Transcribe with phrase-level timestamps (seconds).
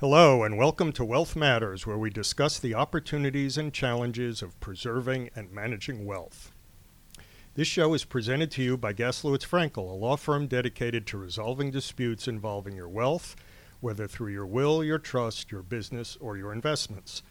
[0.00, 5.28] Hello, and welcome to Wealth Matters, where we discuss the opportunities and challenges of preserving
[5.36, 6.54] and managing wealth.
[7.52, 11.70] This show is presented to you by Gaslowitz Frankel, a law firm dedicated to resolving
[11.70, 13.36] disputes involving your wealth,
[13.80, 17.22] whether through your will, your trust, your business, or your investments.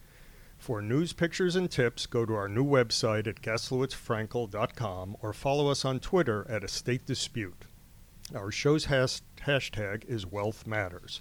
[0.60, 5.86] For news, pictures, and tips, go to our new website at gaslowitzfrankel.com or follow us
[5.86, 7.66] on Twitter at Estate Dispute.
[8.36, 11.20] Our show's has- hashtag is Wealth Matters.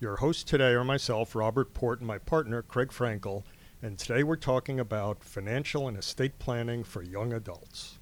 [0.00, 3.44] Your hosts today are myself, Robert Port, and my partner, Craig Frankel,
[3.80, 7.98] and today we're talking about financial and estate planning for young adults.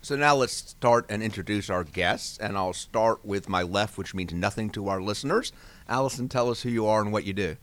[0.00, 4.14] So now let's start and introduce our guests, and I'll start with my left, which
[4.14, 5.52] means nothing to our listeners.
[5.86, 7.56] Allison, tell us who you are and what you do.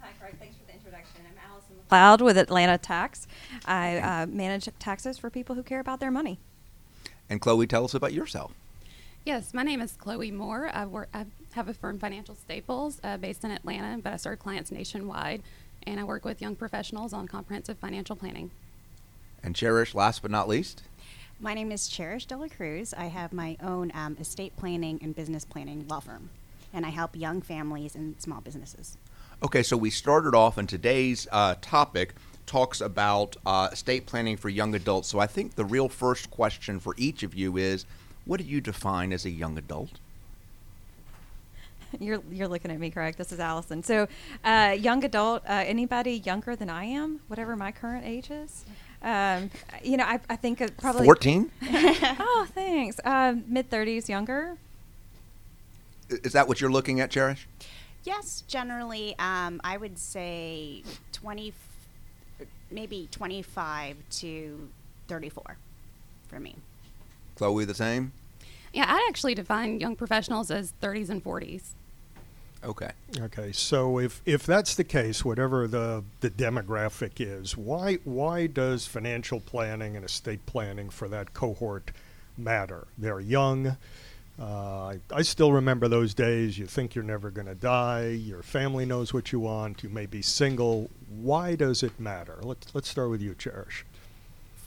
[0.00, 0.36] Hi, Craig.
[0.38, 1.22] Thanks for the introduction.
[1.28, 3.26] I'm Allison McLeod with Atlanta Tax.
[3.66, 6.38] I uh, manage taxes for people who care about their money.
[7.28, 8.52] And Chloe, tell us about yourself.
[9.24, 10.70] Yes, my name is Chloe Moore.
[10.72, 14.38] I, work, I have a firm, Financial Staples, uh, based in Atlanta, but I serve
[14.38, 15.42] clients nationwide,
[15.86, 18.50] and I work with young professionals on comprehensive financial planning.
[19.42, 20.84] And Cherish, last but not least.
[21.38, 22.94] My name is Cherish Dela Cruz.
[22.96, 26.30] I have my own um, estate planning and business planning law firm,
[26.72, 28.96] and I help young families and small businesses.
[29.42, 32.14] Okay, so we started off, and today's uh, topic
[32.46, 35.08] talks about uh, estate planning for young adults.
[35.08, 37.84] So I think the real first question for each of you is
[38.24, 39.98] what do you define as a young adult?
[41.98, 43.16] You're, you're looking at me, Craig.
[43.16, 43.82] This is Allison.
[43.82, 44.06] So,
[44.44, 48.64] uh, young adult, uh, anybody younger than I am, whatever my current age is.
[49.02, 49.50] Um,
[49.82, 51.50] you know, I, I think it probably 14?
[51.62, 53.00] oh, thanks.
[53.04, 54.56] Um, Mid 30s, younger.
[56.08, 57.48] Is that what you're looking at, Cherish?
[58.04, 61.52] Yes, generally, um, I would say 20,
[62.70, 64.68] maybe 25 to
[65.08, 65.56] 34
[66.28, 66.56] for me.
[67.36, 68.12] Chloe, the same?
[68.72, 71.74] Yeah, I actually define young professionals as 30s and 40s.
[72.62, 72.90] Okay.
[73.18, 78.86] Okay, so if, if that's the case, whatever the, the demographic is, why why does
[78.86, 81.90] financial planning and estate planning for that cohort
[82.36, 82.86] matter?
[82.98, 83.78] They're young.
[84.38, 86.58] Uh, I, I still remember those days.
[86.58, 88.08] You think you're never going to die.
[88.08, 89.82] Your family knows what you want.
[89.82, 90.90] You may be single.
[91.08, 92.38] Why does it matter?
[92.42, 93.84] Let's let's start with you, Cherish.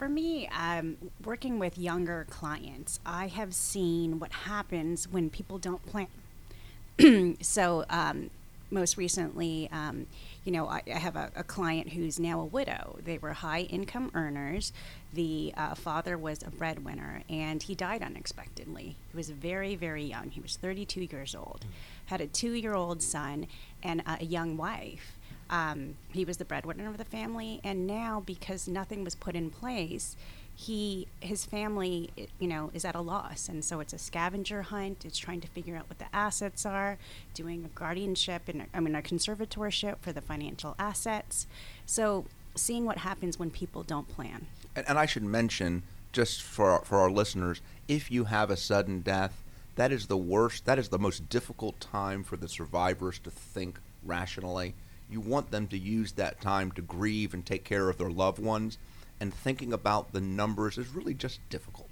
[0.03, 5.81] For me, um, working with younger clients, I have seen what happens when people don't
[5.85, 7.37] plan.
[7.41, 8.29] so, um,
[8.69, 10.07] most recently, um,
[10.43, 12.99] you know, I, I have a, a, client who's now a widow.
[13.01, 14.73] They were high income earners.
[15.13, 18.97] The uh, father was a breadwinner, and he died unexpectedly.
[19.09, 20.31] He was very, very young.
[20.31, 21.63] He was 32 years old,
[22.07, 23.47] had a two year old son,
[23.81, 25.17] and a young wife.
[25.49, 29.49] Um, he was the breadwinner of the family, and now because nothing was put in
[29.49, 30.15] place,
[30.55, 33.49] he his family you know is at a loss.
[33.49, 35.05] And so it's a scavenger hunt.
[35.05, 36.97] It's trying to figure out what the assets are
[37.33, 41.47] doing a guardianship and i mean a conservatorship for the financial assets.
[41.85, 44.47] So seeing what happens when people don't plan.
[44.75, 49.01] And, and i should mention just for for our listeners if you have a sudden
[49.01, 49.43] death
[49.75, 53.79] that is the worst that is the most difficult time for the survivors to think
[54.03, 54.75] rationally
[55.09, 58.39] you want them to use that time to grieve and take care of their loved
[58.39, 58.77] ones
[59.19, 61.89] and thinking about the numbers is really just difficult.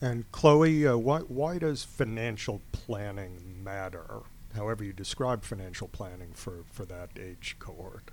[0.00, 4.20] And Chloe, uh, why why does financial planning matter?
[4.54, 8.10] However you describe financial planning for, for that age cohort.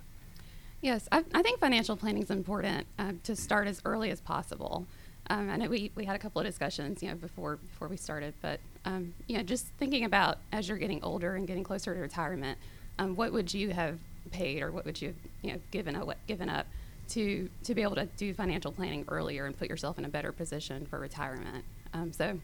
[0.80, 4.86] Yes, I, I think financial planning is important uh, to start as early as possible.
[5.28, 7.96] Um, I know we, we had a couple of discussions, you know, before before we
[7.96, 11.94] started, but um, you know, just thinking about as you're getting older and getting closer
[11.94, 12.58] to retirement,
[12.98, 13.98] um, what would you have
[14.30, 16.66] paid or what would you have, you know given up given up
[17.08, 20.32] to to be able to do financial planning earlier and put yourself in a better
[20.32, 21.64] position for retirement.
[21.94, 22.38] Um, so,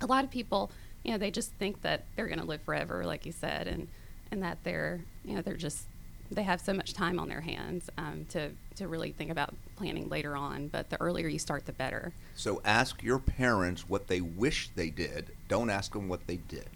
[0.00, 0.70] a lot of people,
[1.04, 3.88] you know, they just think that they're going to live forever, like you said, and
[4.30, 5.86] and that they're you know they're just
[6.30, 10.08] they have so much time on their hands um, to to really think about planning
[10.08, 10.68] later on.
[10.68, 12.12] But the earlier you start, the better.
[12.34, 15.26] So ask your parents what they wish they did.
[15.48, 16.68] Don't ask them what they did.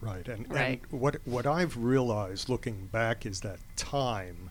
[0.00, 0.80] Right, and, right.
[0.90, 4.50] and what what I've realized looking back is that time.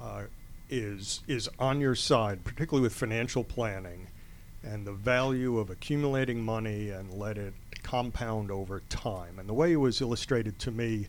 [0.00, 0.24] Uh,
[0.72, 4.08] is is on your side, particularly with financial planning,
[4.64, 7.52] and the value of accumulating money and let it
[7.82, 9.38] compound over time.
[9.38, 11.08] And the way it was illustrated to me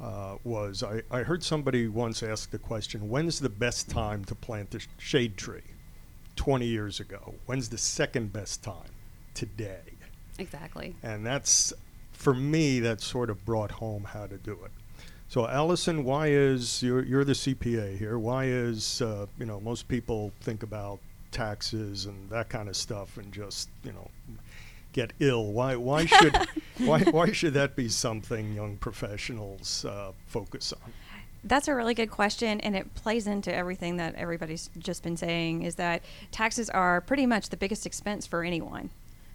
[0.00, 4.34] uh, was I, I heard somebody once ask the question, "When's the best time to
[4.34, 5.62] plant a shade tree?"
[6.36, 7.34] Twenty years ago.
[7.46, 8.92] When's the second best time?
[9.34, 9.80] Today.
[10.38, 10.94] Exactly.
[11.02, 11.72] And that's
[12.20, 14.70] for me that sort of brought home how to do it.
[15.28, 18.18] So, Allison, why is you're, you're the CPA here?
[18.18, 21.00] Why is uh, you know most people think about
[21.30, 24.10] taxes and that kind of stuff and just you know
[24.92, 25.52] get ill.
[25.52, 26.36] Why why should
[26.78, 30.92] why why should that be something young professionals uh, focus on?
[31.42, 35.62] That's a really good question, and it plays into everything that everybody's just been saying.
[35.62, 36.02] Is that
[36.32, 38.90] taxes are pretty much the biggest expense for anyone.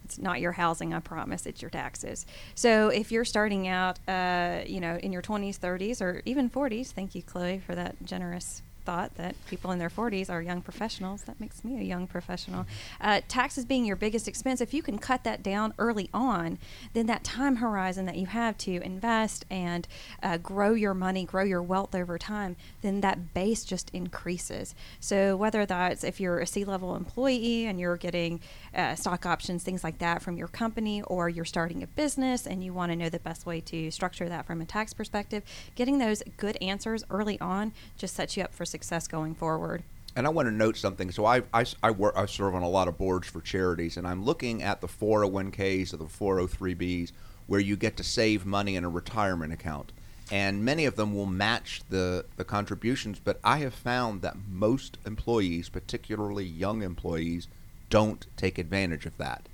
[0.06, 1.46] It's not your housing, I promise.
[1.48, 2.26] It's your taxes.
[2.54, 6.92] So if you're starting out, uh, you know, in your 20s, 30s, or even 40s,
[6.92, 11.24] thank you, Chloe, for that generous thought that people in their 40s are young professionals.
[11.24, 12.66] That makes me a young professional.
[13.02, 16.60] Uh, taxes being your biggest expense, if you can cut that down early on,
[16.94, 19.88] then that time horizon that you have to invest and
[20.22, 24.76] uh, grow your money, grow your wealth over time, then that base just increases.
[25.00, 28.40] So whether that's if you're a C-level employee and you're getting
[28.74, 32.64] uh, stock options, things like that from your company, or you're starting a business and
[32.64, 35.44] you want to know the best way to structure that from a tax perspective,
[35.74, 38.75] getting those good answers early on just sets you up for success
[39.08, 39.84] going forward.
[40.16, 41.12] And I want to note something.
[41.12, 44.08] So I, I, I, work, I serve on a lot of boards for charities, and
[44.08, 47.12] I'm looking at the 401ks or the 403bs
[47.48, 49.92] where you get to save money in a retirement account.
[50.32, 54.98] And many of them will match the, the contributions, but I have found that most
[55.06, 57.48] employees, particularly young employees,
[57.90, 59.48] don't take advantage of that.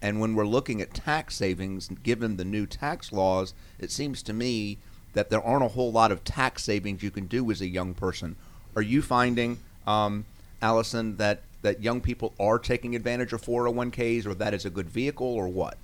[0.00, 4.32] And when we're looking at tax savings, given the new tax laws, it seems to
[4.32, 4.78] me
[5.12, 7.94] that there aren't a whole lot of tax savings you can do as a young
[7.94, 8.36] person.
[8.76, 10.24] Are you finding, um,
[10.60, 14.88] Allison, that, that young people are taking advantage of 401ks or that is a good
[14.88, 15.78] vehicle or what?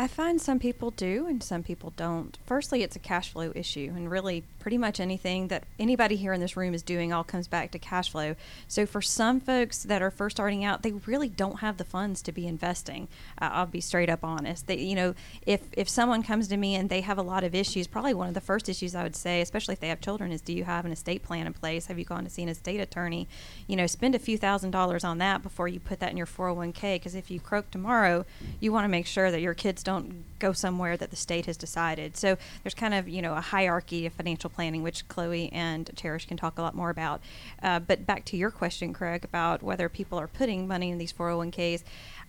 [0.00, 2.38] I find some people do and some people don't.
[2.46, 6.40] Firstly, it's a cash flow issue, and really, pretty much anything that anybody here in
[6.40, 8.36] this room is doing all comes back to cash flow.
[8.68, 12.22] So, for some folks that are first starting out, they really don't have the funds
[12.22, 13.08] to be investing.
[13.42, 14.68] Uh, I'll be straight up honest.
[14.68, 17.52] They, you know, if if someone comes to me and they have a lot of
[17.52, 20.30] issues, probably one of the first issues I would say, especially if they have children,
[20.30, 21.86] is do you have an estate plan in place?
[21.86, 23.26] Have you gone to see an estate attorney?
[23.66, 26.26] You know, spend a few thousand dollars on that before you put that in your
[26.26, 28.24] 401k, because if you croak tomorrow,
[28.60, 31.56] you want to make sure that your kids don't go somewhere that the state has
[31.56, 32.14] decided.
[32.14, 36.26] So there's kind of you know a hierarchy of financial planning, which Chloe and Cherish
[36.26, 37.22] can talk a lot more about.
[37.62, 41.12] Uh, but back to your question, Craig, about whether people are putting money in these
[41.14, 41.84] 401ks.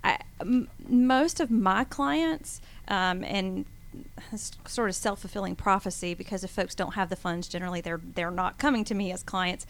[0.05, 3.65] I, m- most of my clients um, and
[4.65, 8.59] sort of self-fulfilling prophecy because if folks don't have the funds generally they're they're not
[8.59, 9.65] coming to me as clients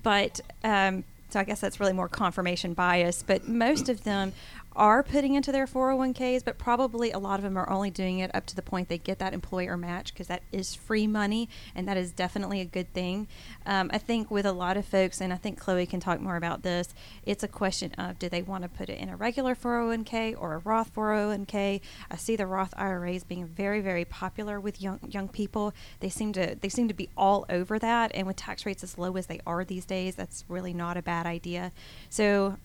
[0.00, 4.32] but um, so I guess that's really more confirmation bias but most of them
[4.76, 8.34] are putting into their 401ks, but probably a lot of them are only doing it
[8.34, 11.86] up to the point they get that employer match because that is free money and
[11.88, 13.28] that is definitely a good thing.
[13.66, 16.36] Um, I think with a lot of folks, and I think Chloe can talk more
[16.36, 16.94] about this,
[17.24, 20.54] it's a question of do they want to put it in a regular 401k or
[20.54, 21.80] a Roth 401k?
[22.10, 25.72] I see the Roth IRAs being very, very popular with young young people.
[26.00, 28.98] They seem to they seem to be all over that, and with tax rates as
[28.98, 31.72] low as they are these days, that's really not a bad idea.
[32.08, 32.58] So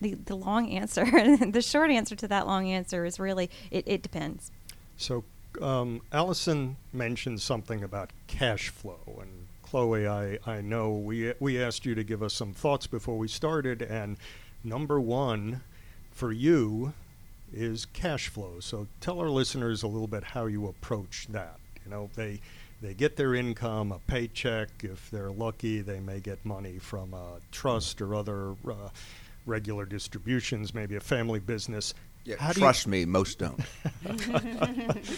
[0.00, 1.04] the, the long answer,
[1.50, 4.50] the short answer to that long answer is really it, it depends.
[4.96, 5.24] So,
[5.60, 9.18] um, Allison mentioned something about cash flow.
[9.20, 13.16] And Chloe, I, I know we, we asked you to give us some thoughts before
[13.16, 13.82] we started.
[13.82, 14.16] And
[14.62, 15.62] number one
[16.10, 16.92] for you
[17.52, 18.60] is cash flow.
[18.60, 21.58] So, tell our listeners a little bit how you approach that.
[21.84, 22.40] You know, they
[22.82, 24.68] they get their income, a paycheck.
[24.82, 28.90] If they're lucky, they may get money from a trust or other uh,
[29.46, 31.94] regular distributions, maybe a family business.
[32.24, 33.60] Yeah, how trust do me, most don't.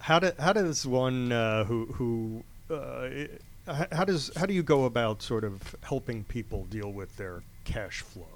[0.00, 2.44] how, do, how does one uh, who who
[2.74, 3.08] uh,
[3.92, 8.00] how does how do you go about sort of helping people deal with their cash
[8.00, 8.26] flow?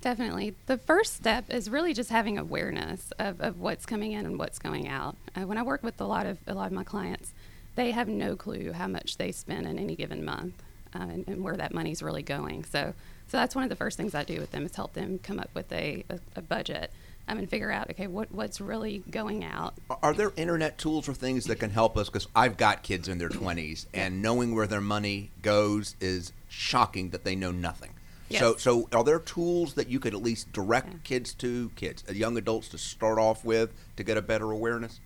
[0.00, 0.54] Definitely.
[0.66, 4.58] The first step is really just having awareness of, of what's coming in and what's
[4.58, 5.16] going out.
[5.36, 7.32] Uh, when I work with a lot of a lot of my clients,
[7.74, 10.54] they have no clue how much they spend in any given month
[10.94, 12.64] uh, and, and, where that money's really going.
[12.64, 12.94] So
[13.30, 15.38] so that's one of the first things I do with them is help them come
[15.38, 16.92] up with a, a, a budget
[17.28, 19.74] um, and figure out okay what what's really going out.
[20.02, 22.08] Are there internet tools or things that can help us?
[22.08, 27.10] Because I've got kids in their twenties, and knowing where their money goes is shocking
[27.10, 27.90] that they know nothing.
[28.28, 28.40] Yes.
[28.40, 30.98] So, so are there tools that you could at least direct yeah.
[31.02, 35.00] kids to, kids, uh, young adults to start off with to get a better awareness?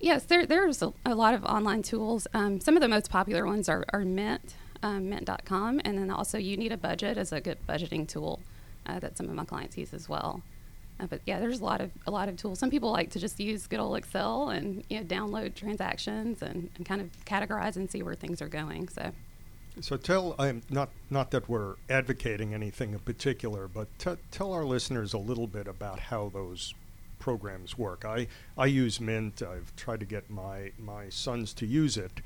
[0.00, 2.26] Yes, there, there's a, a lot of online tools.
[2.34, 5.80] Um, some of the most popular ones are, are Mint um, mint.com.
[5.84, 8.40] And then also, you need a budget as a good budgeting tool
[8.86, 10.42] uh, that some of my clients use as well.
[11.00, 12.58] Uh, but yeah, there's a lot of a lot of tools.
[12.58, 16.70] Some people like to just use good old Excel and you know download transactions and,
[16.76, 18.88] and kind of categorize and see where things are going.
[18.88, 19.12] So.
[19.80, 24.64] So tell I'm not not that we're advocating anything in particular, but t- tell our
[24.64, 26.74] listeners a little bit about how those
[27.20, 28.04] programs work.
[28.04, 29.40] I I use Mint.
[29.40, 32.20] I've tried to get my my sons to use it,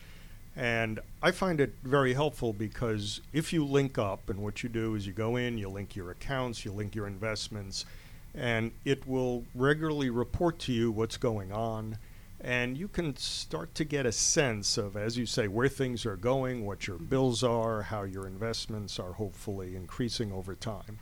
[0.56, 4.94] and I find it very helpful because if you link up, and what you do
[4.94, 7.86] is you go in, you link your accounts, you link your investments,
[8.34, 11.98] and it will regularly report to you what's going on.
[12.40, 16.16] And you can start to get a sense of, as you say, where things are
[16.16, 20.98] going, what your bills are, how your investments are hopefully increasing over time.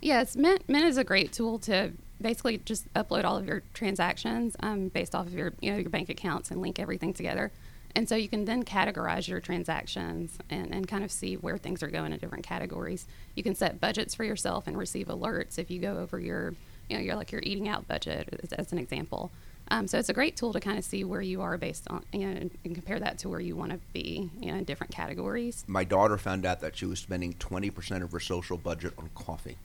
[0.00, 4.56] Yes, Mint, Mint is a great tool to basically just upload all of your transactions
[4.60, 7.52] um, based off of your you know your bank accounts and link everything together.
[7.94, 11.82] And so you can then categorize your transactions and, and kind of see where things
[11.82, 13.06] are going in different categories.
[13.34, 16.54] You can set budgets for yourself and receive alerts if you go over your,
[16.88, 19.30] you know, your like your eating out budget as, as an example.
[19.68, 22.04] Um, so it's a great tool to kind of see where you are based on,
[22.12, 24.64] you know, and, and compare that to where you want to be, you know, in
[24.64, 25.64] different categories.
[25.66, 29.56] My daughter found out that she was spending 20% of her social budget on coffee.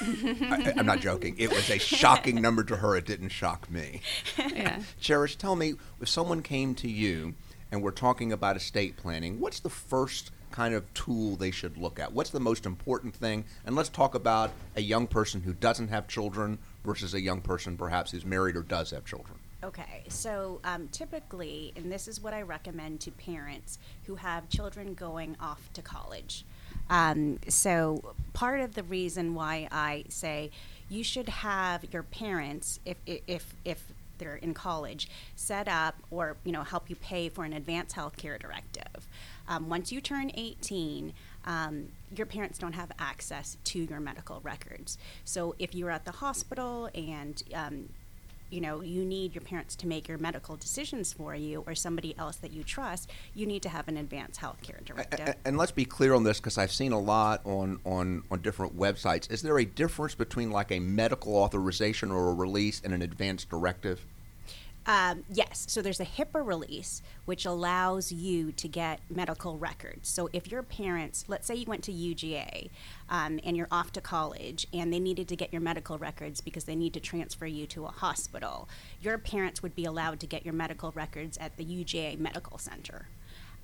[0.06, 1.34] I, I'm not joking.
[1.38, 2.96] It was a shocking number to her.
[2.96, 4.00] It didn't shock me.
[4.38, 4.80] Yeah.
[5.00, 7.34] Cherish, tell me, if someone came to you
[7.70, 11.98] and we're talking about estate planning, what's the first kind of tool they should look
[11.98, 12.12] at?
[12.12, 13.44] What's the most important thing?
[13.66, 17.76] And let's talk about a young person who doesn't have children versus a young person
[17.76, 19.38] perhaps who's married or does have children.
[19.62, 24.94] Okay, so um, typically, and this is what I recommend to parents who have children
[24.94, 26.44] going off to college.
[26.90, 30.50] Um, so, part of the reason why I say
[30.88, 36.52] you should have your parents, if, if, if they're in college, set up or you
[36.52, 39.06] know help you pay for an advanced health care directive.
[39.48, 41.14] Um, once you turn 18,
[41.46, 44.98] um, your parents don't have access to your medical records.
[45.24, 47.88] So if you're at the hospital and um,
[48.50, 52.16] you know you need your parents to make your medical decisions for you or somebody
[52.18, 55.58] else that you trust you need to have an advanced health care directive And, and
[55.58, 59.30] let's be clear on this because I've seen a lot on, on, on different websites.
[59.30, 63.50] Is there a difference between like a medical authorization or a release and an advanced
[63.50, 64.04] directive?
[64.88, 70.08] Um, yes, so there's a HIPAA release which allows you to get medical records.
[70.08, 72.70] So if your parents, let's say you went to UGA
[73.10, 76.64] um, and you're off to college and they needed to get your medical records because
[76.64, 78.66] they need to transfer you to a hospital,
[79.02, 83.08] your parents would be allowed to get your medical records at the UGA Medical Center.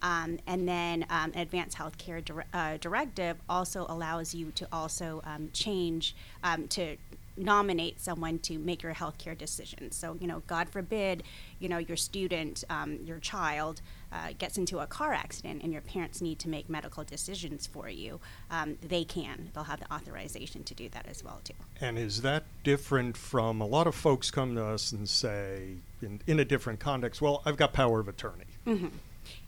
[0.02, 5.22] Um, and then um, an advanced healthcare dir- uh, directive also allows you to also
[5.24, 6.98] um, change um, to
[7.36, 9.96] nominate someone to make your healthcare decisions.
[9.96, 11.22] So, you know, God forbid,
[11.58, 13.80] you know, your student, um, your child
[14.12, 17.88] uh, gets into a car accident and your parents need to make medical decisions for
[17.88, 18.20] you.
[18.50, 19.50] Um, they can.
[19.52, 21.54] They'll have the authorization to do that as well, too.
[21.80, 26.20] And is that different from a lot of folks come to us and say, in,
[26.26, 28.44] in a different context, well, I've got power of attorney.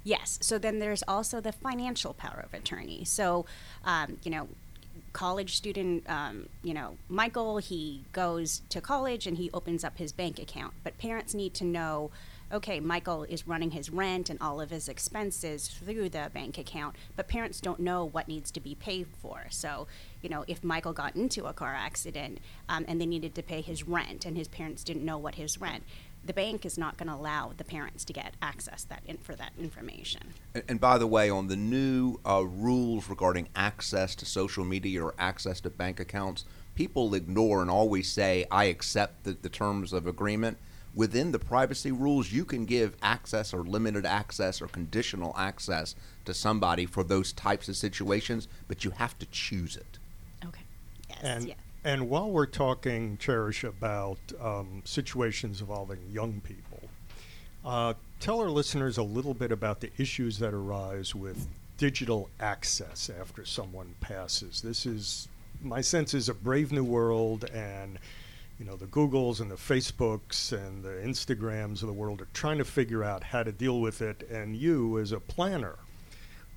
[0.02, 0.38] Yes.
[0.40, 3.04] So then there's also the financial power of attorney.
[3.04, 3.46] So,
[3.84, 4.48] um, you know,
[5.16, 10.12] college student, um, you know, Michael, he goes to college and he opens up his
[10.12, 10.74] bank account.
[10.84, 12.10] But parents need to know
[12.52, 16.94] okay, Michael is running his rent and all of his expenses through the bank account,
[17.16, 19.46] but parents don't know what needs to be paid for.
[19.50, 19.88] So,
[20.22, 23.62] you know, if Michael got into a car accident um, and they needed to pay
[23.62, 25.82] his rent and his parents didn't know what his rent,
[26.26, 29.34] the bank is not going to allow the parents to get access that in, for
[29.36, 30.20] that information.
[30.54, 35.02] And, and by the way, on the new uh, rules regarding access to social media
[35.02, 39.92] or access to bank accounts, people ignore and always say, I accept the, the terms
[39.92, 40.58] of agreement.
[40.94, 46.32] Within the privacy rules, you can give access or limited access or conditional access to
[46.32, 49.98] somebody for those types of situations, but you have to choose it.
[50.44, 50.62] Okay.
[51.10, 51.18] Yes.
[51.22, 51.54] And yeah.
[51.86, 56.80] And while we're talking, Cherish, about um, situations involving young people,
[57.64, 61.46] uh, tell our listeners a little bit about the issues that arise with
[61.78, 64.62] digital access after someone passes.
[64.62, 65.28] This is
[65.62, 68.00] my sense is a brave new world, and
[68.58, 72.58] you know the Googles and the Facebooks and the Instagrams of the world are trying
[72.58, 75.76] to figure out how to deal with it, and you as a planner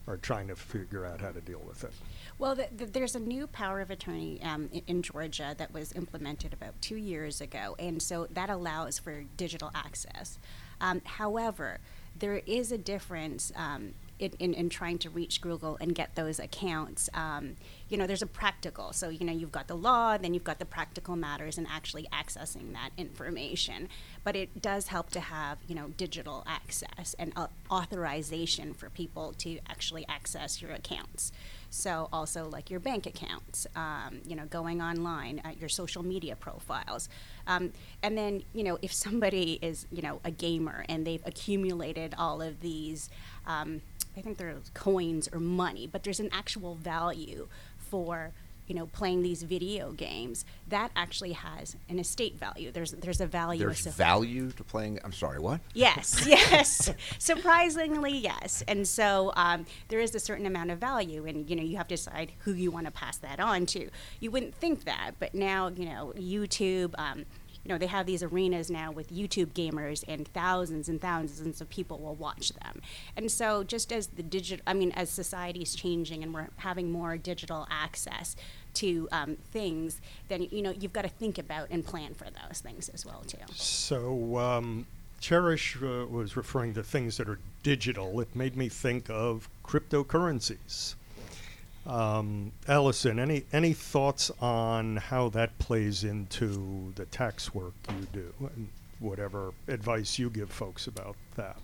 [0.08, 1.94] are trying to figure out how to deal with it.
[2.40, 5.92] Well, the, the, there's a new power of attorney um, in, in Georgia that was
[5.92, 10.40] implemented about two years ago, and so that allows for digital access.
[10.80, 11.80] Um, however,
[12.18, 16.40] there is a difference um, in, in, in trying to reach Google and get those
[16.40, 17.10] accounts.
[17.14, 17.58] Um,
[17.90, 18.94] you know, there's a practical.
[18.94, 22.08] So, you know, you've got the law, then you've got the practical matters and actually
[22.14, 23.90] accessing that information.
[24.24, 29.34] But it does help to have, you know, digital access and uh, authorization for people
[29.40, 31.34] to actually access your accounts.
[31.70, 36.36] So also like your bank accounts, um, you know, going online, uh, your social media
[36.36, 37.10] profiles,
[37.48, 37.72] um,
[38.02, 42.42] and then you know if somebody is you know a gamer and they've accumulated all
[42.42, 43.10] of these,
[43.46, 43.82] um,
[44.18, 47.48] I think they're coins or money, but there's an actual value
[47.78, 48.32] for
[48.70, 52.72] you know, playing these video games, that actually has an estate value.
[52.72, 53.66] There's there's a value.
[53.66, 55.00] There's value to playing.
[55.04, 55.60] I'm sorry, what?
[55.74, 56.94] Yes, yes.
[57.18, 58.64] Surprisingly, yes.
[58.68, 61.88] And so um, there is a certain amount of value, and you know you have
[61.88, 63.90] to decide who you want to pass that on to.
[64.20, 66.94] You wouldn't think that, but now you know YouTube.
[67.00, 67.26] Um,
[67.64, 71.70] you know they have these arenas now with YouTube gamers, and thousands and thousands of
[71.70, 72.82] people will watch them.
[73.18, 76.92] And so just as the digital, I mean, as society is changing and we're having
[76.92, 78.36] more digital access
[78.76, 82.60] to um, things, then you know you've got to think about and plan for those
[82.60, 83.38] things as well too.
[83.56, 84.86] So, um,
[85.20, 88.20] Cherish uh, was referring to things that are digital.
[88.22, 90.96] It made me think of cryptocurrencies.
[91.86, 98.34] Um, Allison, any any thoughts on how that plays into the tax work you do,
[98.40, 101.58] and whatever advice you give folks about that?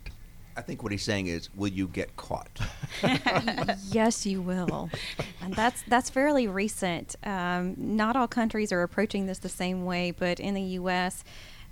[0.57, 2.59] I think what he's saying is, will you get caught?
[3.91, 4.89] yes, you will,
[5.41, 7.15] and that's that's fairly recent.
[7.23, 11.23] Um, not all countries are approaching this the same way, but in the U.S.,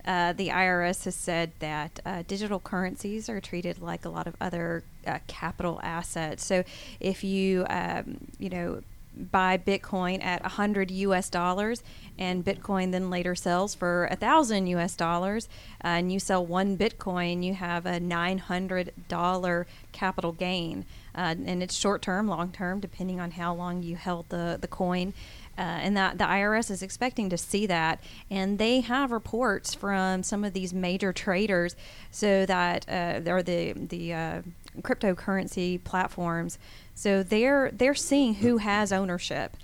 [0.06, 4.36] uh, the IRS has said that uh, digital currencies are treated like a lot of
[4.42, 6.46] other uh, capital assets.
[6.46, 6.64] So,
[7.00, 8.82] if you um, you know
[9.16, 11.84] buy Bitcoin at 100 US dollars
[12.18, 15.48] and Bitcoin then later sells for a thousand US dollars
[15.84, 20.86] uh, and you sell one Bitcoin, you have a $900 capital gain.
[21.16, 24.68] Uh, and it's short term, long term, depending on how long you held the, the
[24.68, 25.14] coin.
[25.56, 28.00] Uh, and that the IRS is expecting to see that,
[28.32, 31.76] and they have reports from some of these major traders,
[32.10, 34.42] so that uh, or the the uh,
[34.82, 36.58] cryptocurrency platforms,
[36.96, 39.58] so they're they're seeing who has ownership.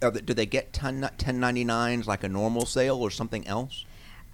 [0.00, 3.84] They- do they get 10, 1099s like a normal sale or something else?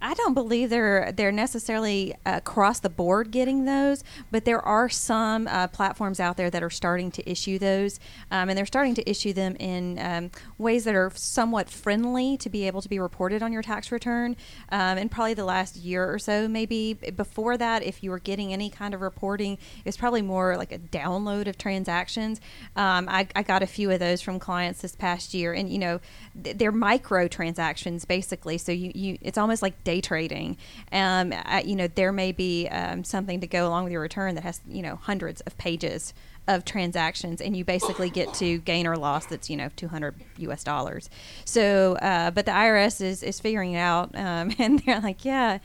[0.03, 5.47] I don't believe they're they're necessarily across the board getting those, but there are some
[5.47, 9.09] uh, platforms out there that are starting to issue those, um, and they're starting to
[9.09, 13.41] issue them in um, ways that are somewhat friendly to be able to be reported
[13.41, 14.35] on your tax return.
[14.73, 18.51] Um, in probably the last year or so, maybe before that, if you were getting
[18.51, 22.41] any kind of reporting, it was probably more like a download of transactions.
[22.75, 25.79] Um, I, I got a few of those from clients this past year, and you
[25.79, 26.01] know,
[26.43, 28.57] th- they're micro transactions basically.
[28.57, 30.57] So you, you it's almost like day trading.
[30.91, 34.35] Um, I, you know, there may be um, something to go along with your return
[34.35, 36.13] that has you know hundreds of pages
[36.47, 40.63] of transactions, and you basically get to gain or loss that's you know 200 U.S.
[40.63, 41.09] dollars.
[41.45, 45.59] So, uh, but the IRS is is figuring it out, um, and they're like, yeah.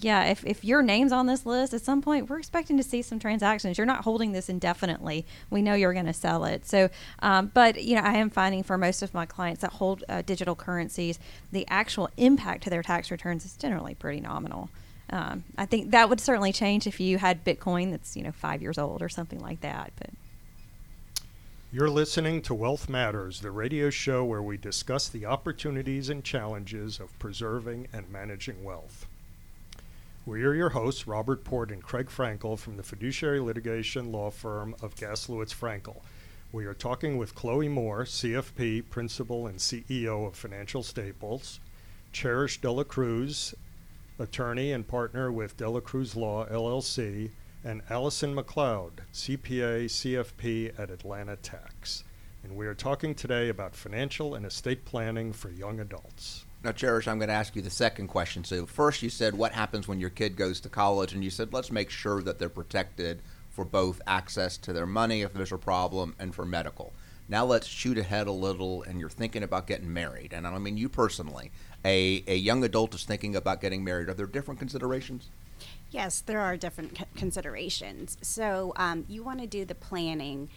[0.00, 3.02] Yeah, if, if your name's on this list at some point, we're expecting to see
[3.02, 3.76] some transactions.
[3.76, 5.26] You're not holding this indefinitely.
[5.50, 6.66] We know you're going to sell it.
[6.66, 10.02] So, um, but you know, I am finding for most of my clients that hold
[10.08, 11.18] uh, digital currencies,
[11.50, 14.70] the actual impact to their tax returns is generally pretty nominal.
[15.10, 18.62] Um, I think that would certainly change if you had Bitcoin that's you know five
[18.62, 19.92] years old or something like that.
[19.98, 20.10] But
[21.70, 26.98] You're listening to Wealth Matters, the radio show where we discuss the opportunities and challenges
[26.98, 29.06] of preserving and managing wealth.
[30.24, 34.76] We are your hosts, Robert Port and Craig Frankel from the fiduciary litigation law firm
[34.80, 36.00] of Gaslowitz Frankel.
[36.52, 41.58] We are talking with Chloe Moore, CFP, Principal and CEO of Financial Staples,
[42.12, 43.52] Cherish Dela Cruz,
[44.16, 47.32] attorney and partner with Dela Cruz Law LLC,
[47.64, 52.04] and Allison McLeod, CPA, CFP at Atlanta Tax.
[52.44, 56.44] And we are talking today about financial and estate planning for young adults.
[56.64, 58.44] Now, Cherish, I'm going to ask you the second question.
[58.44, 61.52] So, first, you said what happens when your kid goes to college, and you said
[61.52, 63.20] let's make sure that they're protected
[63.50, 66.92] for both access to their money if there's a problem and for medical.
[67.28, 70.32] Now, let's shoot ahead a little, and you're thinking about getting married.
[70.32, 71.50] And I mean you personally.
[71.84, 74.08] A, a young adult is thinking about getting married.
[74.08, 75.30] Are there different considerations?
[75.90, 78.16] Yes, there are different considerations.
[78.22, 80.48] So um, you want to do the planning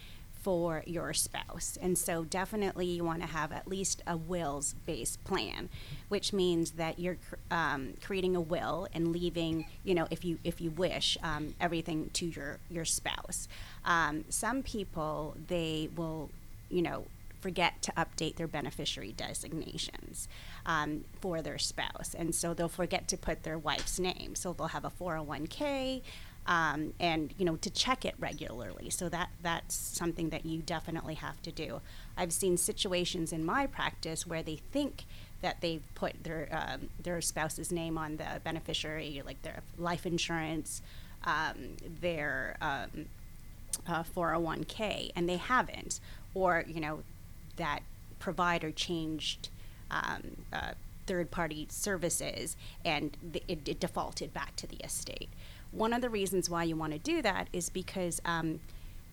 [0.46, 5.68] for your spouse, and so definitely you want to have at least a wills-based plan,
[6.08, 7.16] which means that you're
[7.50, 12.10] um, creating a will and leaving, you know, if you if you wish, um, everything
[12.12, 13.48] to your your spouse.
[13.84, 16.30] Um, some people they will,
[16.68, 17.06] you know,
[17.40, 20.28] forget to update their beneficiary designations
[20.64, 22.14] um, for their spouse.
[22.16, 24.36] And so they'll forget to put their wife's name.
[24.36, 26.02] So they'll have a 401k.
[26.48, 28.88] Um, and you know to check it regularly.
[28.90, 31.80] So that that's something that you definitely have to do.
[32.16, 35.06] I've seen situations in my practice where they think
[35.42, 40.82] that they've put their um, their spouse's name on the beneficiary like their life insurance
[41.24, 43.06] um, their um,
[43.86, 46.00] uh, 401k and they haven't.
[46.34, 47.02] Or you know
[47.56, 47.80] that
[48.18, 49.48] provider changed
[49.90, 50.72] um, uh,
[51.06, 53.16] third party services and
[53.48, 55.28] it, it defaulted back to the estate
[55.72, 58.60] one of the reasons why you want to do that is because um,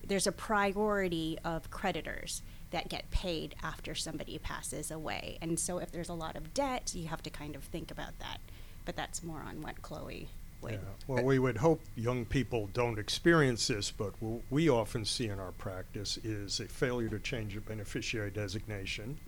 [0.06, 5.38] there's a priority of creditors that get paid after somebody passes away.
[5.40, 8.18] And so if there's a lot of debt, you have to kind of think about
[8.18, 8.38] that.
[8.84, 10.28] But that's more on what Chloe
[10.60, 10.72] would.
[10.72, 10.78] Yeah.
[11.06, 15.38] Well, we would hope young people don't experience this, but what we often see in
[15.38, 19.18] our practice is a failure to change a beneficiary designation.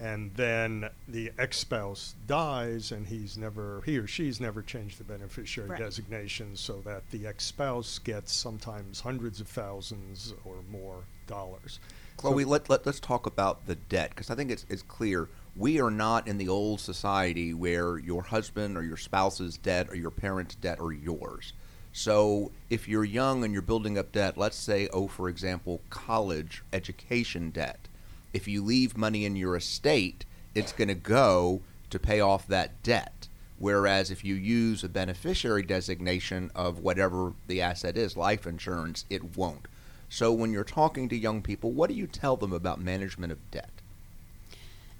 [0.00, 5.68] And then the ex-spouse dies, and he's never, he or she's never changed the beneficiary
[5.68, 5.78] Right.
[5.78, 11.80] designation, so that the ex-spouse gets sometimes hundreds of thousands or more dollars.
[12.16, 15.28] Chloe, So- let, let, let's talk about the debt because I think it's, it's clear
[15.54, 19.96] we are not in the old society where your husband or your spouse's debt or
[19.96, 21.52] your parents' debt are yours.
[21.92, 26.62] So if you're young and you're building up debt, let's say, oh, for example, college
[26.72, 27.88] education debt,
[28.32, 32.82] if you leave money in your estate, it's going to go to pay off that
[32.82, 33.28] debt.
[33.58, 39.36] Whereas if you use a beneficiary designation of whatever the asset is, life insurance, it
[39.36, 39.66] won't.
[40.08, 43.50] So when you're talking to young people, what do you tell them about management of
[43.50, 43.70] debt?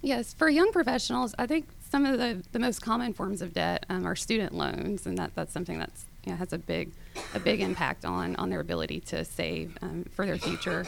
[0.03, 3.85] Yes, for young professionals, I think some of the, the most common forms of debt
[3.89, 6.91] um, are student loans, and that, that's something that's you know, has a big
[7.35, 10.87] a big impact on on their ability to save um, for their future.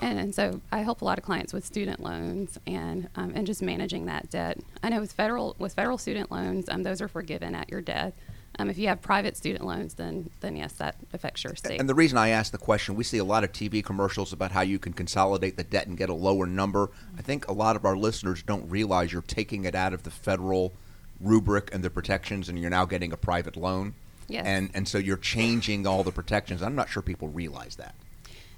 [0.00, 3.46] And, and so I help a lot of clients with student loans and um, and
[3.46, 4.58] just managing that debt.
[4.82, 8.14] I know with federal with federal student loans, um, those are forgiven at your death.
[8.58, 11.80] Um, if you have private student loans, then then yes, that affects your state.
[11.80, 14.52] And the reason I ask the question, we see a lot of TV commercials about
[14.52, 16.90] how you can consolidate the debt and get a lower number.
[17.18, 20.10] I think a lot of our listeners don't realize you're taking it out of the
[20.10, 20.72] federal
[21.20, 23.94] rubric and the protections, and you're now getting a private loan.
[24.28, 24.44] Yes.
[24.46, 26.62] And and so you're changing all the protections.
[26.62, 27.94] I'm not sure people realize that.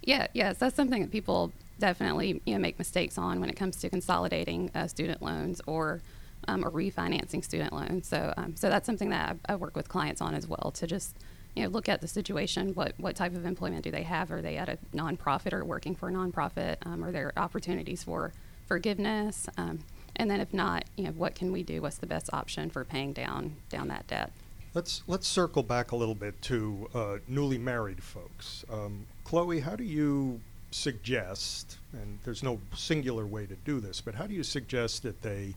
[0.06, 3.76] Yeah, yes, that's something that people definitely you know make mistakes on when it comes
[3.76, 6.02] to consolidating uh, student loans or
[6.46, 8.06] um, or refinancing student loans.
[8.06, 10.86] So um, so that's something that I, I work with clients on as well to
[10.86, 11.16] just
[11.54, 12.74] you know look at the situation.
[12.74, 14.30] What what type of employment do they have?
[14.30, 16.76] Are they at a nonprofit or working for a nonprofit?
[16.84, 18.32] Um, are there opportunities for
[18.66, 19.48] forgiveness?
[19.56, 19.80] Um,
[20.16, 21.82] and then if not, you know what can we do?
[21.82, 24.32] What's the best option for paying down down that debt?
[24.74, 28.64] Let's let's circle back a little bit to uh, newly married folks.
[28.70, 30.40] Um, Chloe, how do you
[30.72, 31.78] suggest?
[31.92, 35.54] And there's no singular way to do this, but how do you suggest that they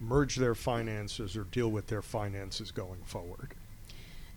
[0.00, 3.54] merge their finances or deal with their finances going forward?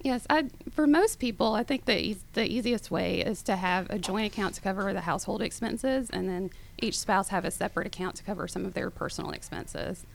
[0.02, 3.89] Yes, I, for most people, I think the eas- the easiest way is to have
[3.89, 7.88] a joint account to cover the household expenses, and then each spouse have a separate
[7.88, 10.06] account to cover some of their personal expenses,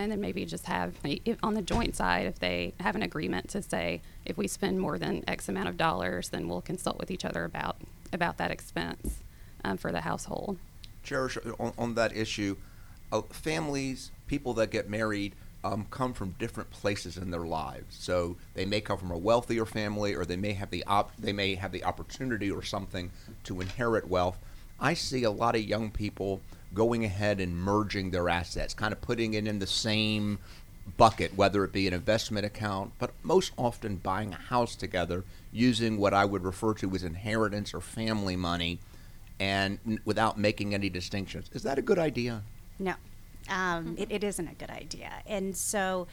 [0.00, 0.94] and then maybe just have
[1.42, 4.98] on the joint side if they have an agreement to say if we spend more
[4.98, 7.76] than X amount of dollars, then we'll consult with each other about
[8.12, 9.20] about that expense
[9.64, 10.58] um, for the household.
[11.02, 12.56] Cherish, on, on that issue,
[13.10, 17.96] uh, families, people that get married, um, come from different places in their lives.
[17.98, 21.32] So they may come from a wealthier family, or they may have the op- they
[21.32, 23.10] may have the opportunity or something
[23.44, 24.38] to inherit wealth.
[24.80, 26.40] I see a lot of young people
[26.74, 30.38] going ahead and merging their assets, kind of putting it in the same
[30.96, 35.98] bucket, whether it be an investment account, but most often buying a house together using
[35.98, 38.78] what I would refer to as inheritance or family money
[39.38, 41.50] and without making any distinctions.
[41.52, 42.42] Is that a good idea?
[42.78, 42.94] No,
[43.48, 45.12] um, it, it isn't a good idea.
[45.26, 46.06] And so,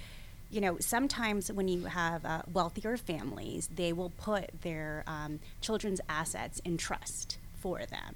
[0.49, 6.01] you know, sometimes when you have uh, wealthier families, they will put their um, children's
[6.09, 8.15] assets in trust for them.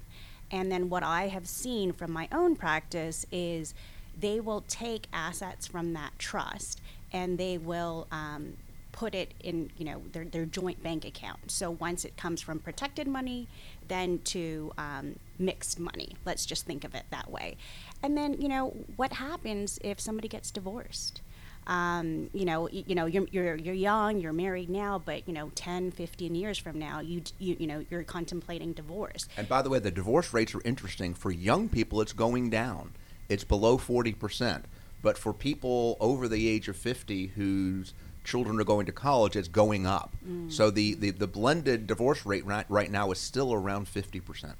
[0.50, 3.74] And then what I have seen from my own practice is
[4.18, 6.80] they will take assets from that trust
[7.12, 8.54] and they will um,
[8.92, 11.50] put it in you know their, their joint bank account.
[11.50, 13.48] So once it comes from protected money
[13.88, 16.16] then to um, mixed money.
[16.24, 17.56] Let's just think of it that way.
[18.02, 21.20] And then you know what happens if somebody gets divorced
[21.66, 25.32] um, you know y- you know you're, you're you're young you're married now but you
[25.34, 29.62] know 10 15 years from now you, you, you know, you're contemplating divorce And by
[29.62, 31.14] the way, the divorce rates are interesting.
[31.14, 32.92] For young people, it's going down.
[33.28, 34.64] It's below 40%.
[35.02, 37.92] But for people over the age of 50 whose
[38.24, 40.14] children are going to college, it's going up.
[40.48, 44.54] So the, the, the blended divorce rate right, right now is still around 50%.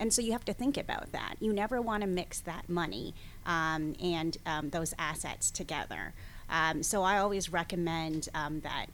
[0.00, 1.34] And so you have to think about that.
[1.40, 6.14] You never want to mix that money um, and um, those assets together.
[6.48, 8.86] Um, so I always recommend um, that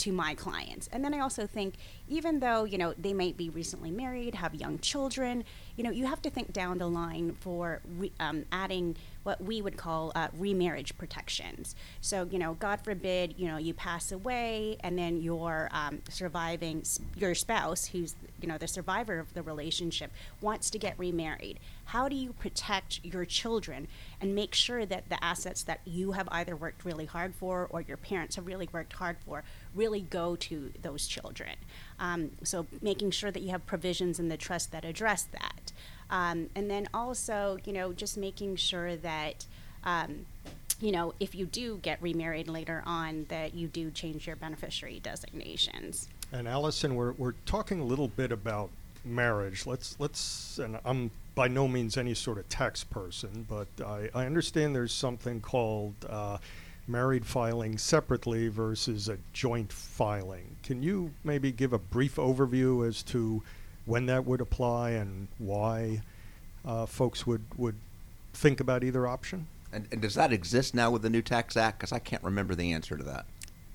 [0.00, 0.88] to my clients.
[0.92, 1.74] And then I also think,
[2.08, 5.44] even though you know they might be recently married, have young children,
[5.76, 9.60] you know, you have to think down the line for re- um, adding what we
[9.60, 11.74] would call uh, remarriage protections.
[12.00, 16.82] So you know, God forbid, you know, you pass away, and then your um, surviving
[17.16, 20.10] your spouse, who's you know the survivor of the relationship,
[20.40, 21.58] wants to get remarried.
[21.84, 23.88] How do you protect your children
[24.20, 27.80] and make sure that the assets that you have either worked really hard for or
[27.80, 29.42] your parents have really worked hard for
[29.74, 31.54] really go to those children.
[31.98, 35.72] Um, so making sure that you have provisions in the trust that address that.
[36.10, 39.46] Um, and then also, you know, just making sure that,
[39.84, 40.26] um,
[40.80, 45.00] you know, if you do get remarried later on, that you do change your beneficiary
[45.00, 46.08] designations.
[46.32, 48.70] And Allison, we're, we're talking a little bit about
[49.04, 49.66] marriage.
[49.66, 54.26] Let's let's and I'm by no means any sort of tax person, but I, I
[54.26, 56.38] understand there's something called uh,
[56.90, 60.56] married filing separately versus a joint filing.
[60.62, 63.42] Can you maybe give a brief overview as to
[63.86, 66.02] when that would apply and why
[66.64, 67.76] uh, folks would would
[68.32, 69.46] think about either option?
[69.72, 71.78] And, and does that exist now with the new tax act?
[71.78, 73.26] Because I can't remember the answer to that.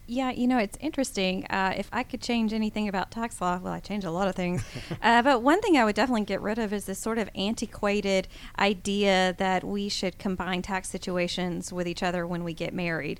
[0.07, 1.45] Yeah, you know, it's interesting.
[1.45, 4.35] Uh, if I could change anything about tax law, well, I change a lot of
[4.35, 4.63] things.
[5.01, 8.27] uh, but one thing I would definitely get rid of is this sort of antiquated
[8.59, 13.19] idea that we should combine tax situations with each other when we get married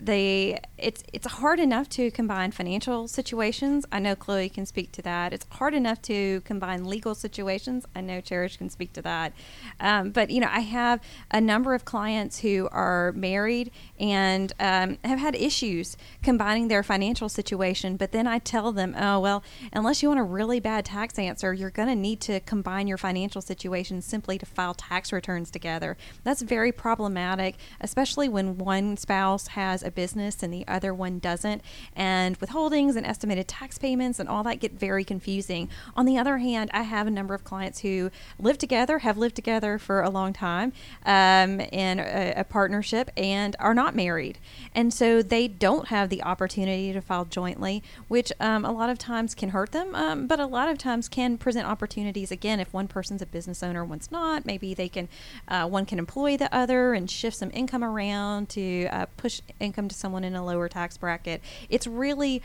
[0.00, 3.84] they it's it's hard enough to combine financial situations.
[3.90, 5.32] I know Chloe can speak to that.
[5.32, 7.84] It's hard enough to combine legal situations.
[7.94, 9.32] I know Cherish can speak to that.
[9.80, 14.98] Um, but you know, I have a number of clients who are married and um,
[15.04, 17.96] have had issues combining their financial situation.
[17.96, 21.52] But then I tell them, oh well, unless you want a really bad tax answer,
[21.52, 25.96] you're going to need to combine your financial situation simply to file tax returns together.
[26.24, 31.62] That's very problematic, especially when one spouse has a business and the other one doesn't.
[31.96, 35.68] And withholdings and estimated tax payments and all that get very confusing.
[35.96, 39.34] On the other hand, I have a number of clients who live together, have lived
[39.34, 40.72] together for a long time
[41.04, 44.38] um, in a, a partnership, and are not married.
[44.74, 48.98] And so they don't have the opportunity to file jointly, which um, a lot of
[48.98, 52.30] times can hurt them, um, but a lot of times can present opportunities.
[52.30, 55.08] Again, if one person's a business owner, one's not, maybe they can,
[55.48, 59.77] uh, one can employ the other and shift some income around to uh, push income
[59.78, 61.40] income to someone in a lower tax bracket.
[61.70, 62.42] It's really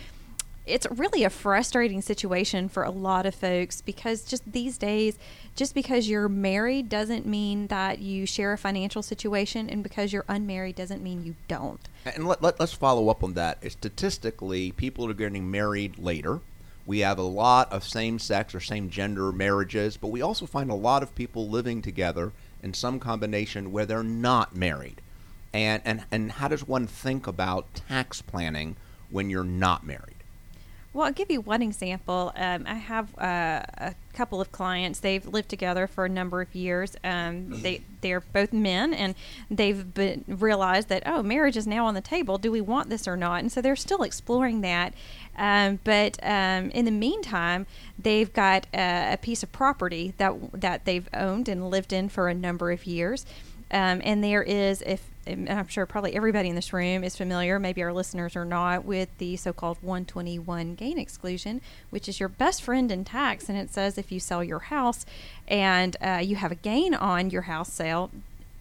[0.66, 5.18] it's really a frustrating situation for a lot of folks because just these days
[5.58, 10.24] just because you're married doesn't mean that you share a financial situation and because you're
[10.30, 11.82] unmarried doesn't mean you don't.
[12.06, 13.60] And let, let, us follow up on that.
[13.70, 16.40] Statistically people are getting married later.
[16.86, 21.04] We have a lot of same-sex or same-gender marriages but we also find a lot
[21.04, 25.02] of people living together in some combination where they're not married
[25.54, 28.76] and, and, and how does one think about tax planning
[29.10, 30.14] when you're not married?
[30.94, 32.32] Well, I'll give you one example.
[32.36, 35.00] Um, I have uh, a couple of clients.
[35.00, 36.96] They've lived together for a number of years.
[37.04, 39.16] Um, they they're both men, and
[39.50, 42.38] they've been, realized that oh, marriage is now on the table.
[42.38, 43.40] Do we want this or not?
[43.40, 44.94] And so they're still exploring that.
[45.36, 47.66] Um, but um, in the meantime,
[47.98, 52.30] they've got a, a, piece of property that that they've owned and lived in for
[52.30, 53.26] a number of years.
[53.72, 57.82] Um, and there is, if I'm sure probably everybody in this room is familiar, maybe
[57.82, 62.62] our listeners are not, with the so called 121 gain exclusion, which is your best
[62.62, 63.48] friend in tax.
[63.48, 65.06] And it says if you sell your house
[65.48, 68.12] and uh, you have a gain on your house sale,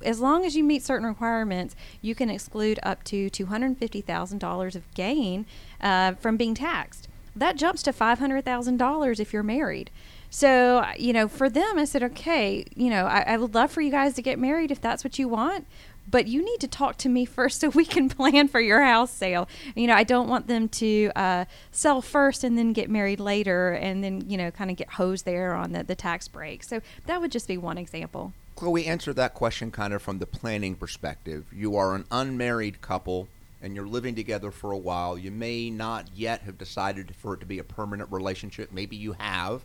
[0.05, 5.47] as long as you meet certain requirements, you can exclude up to $250,000 of gain
[5.81, 7.09] uh, from being taxed.
[7.35, 9.91] That jumps to $500,000 if you're married.
[10.29, 13.81] So, you know, for them, I said, okay, you know, I, I would love for
[13.81, 15.67] you guys to get married if that's what you want
[16.11, 19.11] but you need to talk to me first so we can plan for your house
[19.11, 19.49] sale.
[19.75, 23.73] You know, I don't want them to uh, sell first and then get married later
[23.73, 26.63] and then, you know, kind of get hosed there on the, the tax break.
[26.63, 28.33] So that would just be one example.
[28.55, 31.47] Chloe, answer that question kind of from the planning perspective.
[31.53, 33.29] You are an unmarried couple
[33.63, 35.17] and you're living together for a while.
[35.17, 38.73] You may not yet have decided for it to be a permanent relationship.
[38.73, 39.63] Maybe you have.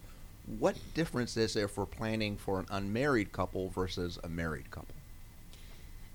[0.60, 4.97] What difference is there for planning for an unmarried couple versus a married couple?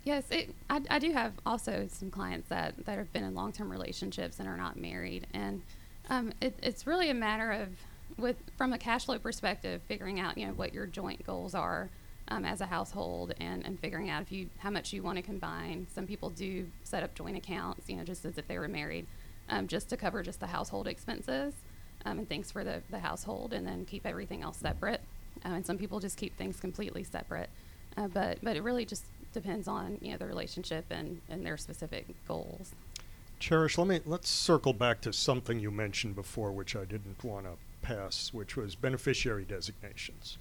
[0.04, 3.52] Yes, it, I, I do have also some clients that, that have been in long
[3.52, 5.26] term relationships and are not married.
[5.32, 5.62] And
[6.10, 7.68] um, it, it's really a matter of,
[8.18, 11.88] with from a cash flow perspective, figuring out you know what your joint goals are
[12.28, 15.22] um, as a household and, and figuring out if you how much you want to
[15.22, 15.86] combine.
[15.94, 19.06] Some people do set up joint accounts, you know, just as if they were married,
[19.48, 21.54] um, just to cover just the household expenses
[22.04, 25.00] um, and things for the, the household, and then keep everything else separate.
[25.44, 27.50] Um, and some people just keep things completely separate.
[27.96, 31.56] Uh, but but it really just depends on you know the relationship and, and their
[31.56, 32.74] specific goals.
[33.38, 37.46] Cherish, let me let's circle back to something you mentioned before, which I didn't want
[37.46, 40.38] to pass, which was beneficiary designations.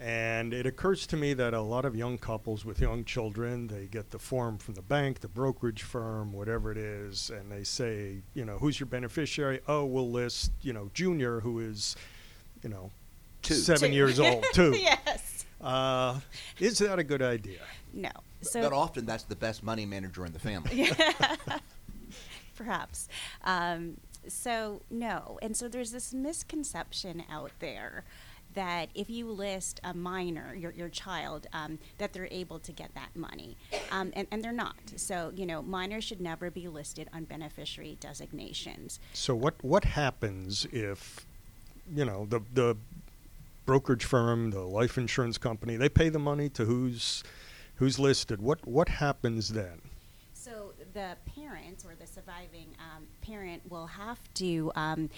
[0.00, 3.86] And it occurs to me that a lot of young couples with young children, they
[3.86, 8.16] get the form from the bank, the brokerage firm, whatever it is, and they say,
[8.34, 9.60] you know, who's your beneficiary?
[9.68, 11.94] Oh, we'll list, you know, Junior, who is,
[12.64, 12.90] you know,
[13.42, 13.54] two.
[13.54, 13.96] seven two.
[13.96, 14.74] years old, too.
[14.76, 15.44] yes.
[15.60, 16.18] Uh,
[16.58, 17.60] is that a good idea?
[17.92, 18.10] No.
[18.40, 20.90] So but often that's the best money manager in the family.
[22.56, 23.08] perhaps.
[23.44, 23.96] Um,
[24.28, 28.04] so no, and so there's this misconception out there
[28.54, 32.94] that if you list a minor, your, your child, um, that they're able to get
[32.94, 33.56] that money.
[33.90, 34.76] Um, and, and they're not.
[34.96, 39.00] So, you know, minors should never be listed on beneficiary designations.
[39.14, 41.26] So what what happens if
[41.94, 42.76] you know the the
[43.64, 47.22] brokerage firm, the life insurance company, they pay the money to who's
[47.82, 48.40] who's listed.
[48.40, 49.80] What what happens then?
[50.34, 55.10] So the parent or the surviving um, parent will have to um,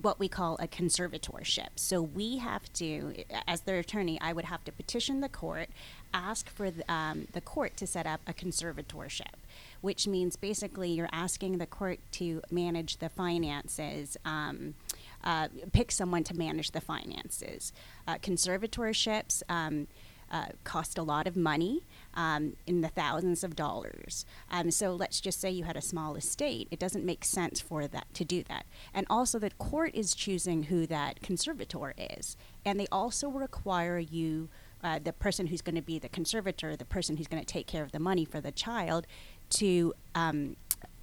[0.00, 1.70] what we call a conservatorship.
[1.74, 3.14] So we have to,
[3.48, 5.68] as their attorney, I would have to petition the court,
[6.12, 9.36] ask for the, um, the court to set up a conservatorship,
[9.80, 14.16] which means basically you're asking the court to manage the finances.
[14.24, 14.74] Um,
[15.22, 17.72] uh, pick someone to manage the finances.
[18.06, 19.86] Uh, conservatorships um,
[20.30, 21.82] uh, cost a lot of money
[22.14, 24.24] um, in the thousands of dollars.
[24.50, 26.68] Um, so let's just say you had a small estate.
[26.70, 28.66] It doesn't make sense for that to do that.
[28.92, 34.48] And also, the court is choosing who that conservator is, and they also require you.
[34.82, 37.66] Uh, the person who's going to be the conservator, the person who's going to take
[37.66, 39.06] care of the money for the child,
[39.48, 40.56] to um,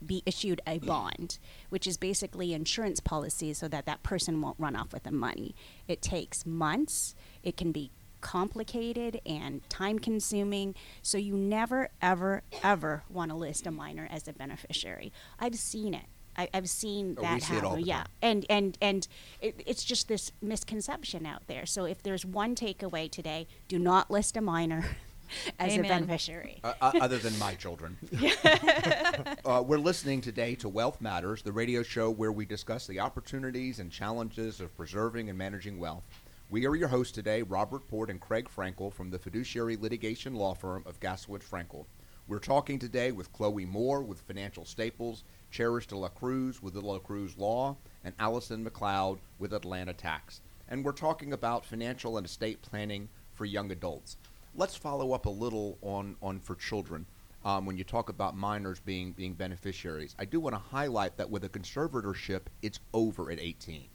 [0.06, 1.38] be issued a bond,
[1.70, 5.56] which is basically insurance policy so that that person won't run off with the money.
[5.88, 7.16] It takes months.
[7.44, 7.92] It can be
[8.22, 10.76] complicated and time consuming.
[11.02, 15.12] So you never, ever, ever want to list a minor as a beneficiary.
[15.40, 16.06] I've seen it.
[16.38, 17.82] I, have seen Oh, we that see it all happen.
[17.84, 18.08] the yeah, time.
[18.22, 19.08] and and and
[19.42, 21.66] it, it's just this misconception out there.
[21.66, 24.86] So if there's one takeaway today, do not list a minor
[25.60, 25.86] as Amen.
[25.86, 26.60] a beneficiary.
[26.64, 27.98] uh, uh, other than my children.
[29.46, 33.80] uh, we're listening today to Wealth Matters, the radio show where we discuss the opportunities
[33.80, 36.04] and challenges of preserving and managing wealth.
[36.52, 40.54] We are your hosts today, Robert Port and Craig Frankel from the fiduciary litigation law
[40.54, 41.86] firm of Gaslowitz Frankel.
[42.28, 46.82] We're talking today with Chloe Moore with Financial Staples, Cherish de la Cruz with De
[46.82, 50.42] La Cruz Law, and Allison McLeod with Atlanta Tax.
[50.68, 54.18] And we're talking about financial and estate planning for young adults.
[54.54, 57.06] Let's follow up a little on, on for children.
[57.46, 61.30] Um, when you talk about minors being being beneficiaries, I do want to highlight that
[61.30, 63.88] with a conservatorship, it's over at 18.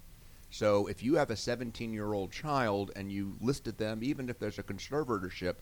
[0.51, 4.39] So if you have a 17 year old child and you listed them, even if
[4.39, 5.57] there's a conservatorship,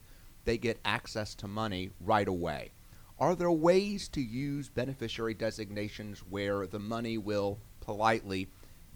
[0.45, 2.73] they get access to money right away.
[3.19, 8.49] Are there ways to use beneficiary designations where the money will politely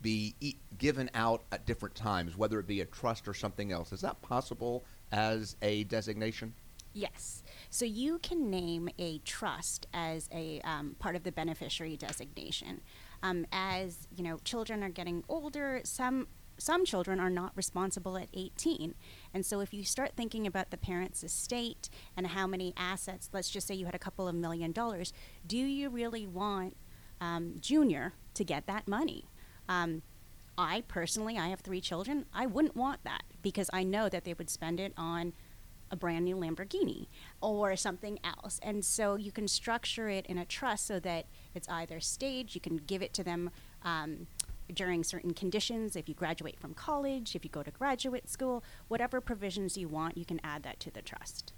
[0.02, 3.92] be e- given out at different times, whether it be a trust or something else?
[3.92, 6.52] Is that possible as a designation?
[6.94, 7.42] Yes.
[7.70, 12.80] So you can name a trust as a um, part of the beneficiary designation.
[13.22, 15.80] Um, as you know, children are getting older.
[15.84, 16.28] Some
[16.60, 18.94] some children are not responsible at 18,
[19.32, 23.48] and so if you start thinking about the parent's estate and how many assets, let's
[23.48, 25.12] just say you had a couple of million dollars,
[25.46, 26.76] do you really want
[27.20, 29.26] um, Junior to get that money?
[29.68, 30.02] Um,
[30.56, 32.26] I personally, I have three children.
[32.34, 35.32] I wouldn't want that because I know that they would spend it on
[35.90, 37.06] a brand new Lamborghini
[37.40, 38.58] or something else.
[38.62, 42.60] And so you can structure it in a trust so that it's either staged, you
[42.60, 43.50] can give it to them
[43.82, 44.26] um,
[44.72, 45.96] during certain conditions.
[45.96, 50.16] If you graduate from college, if you go to graduate school, whatever provisions you want,
[50.16, 51.52] you can add that to the trust.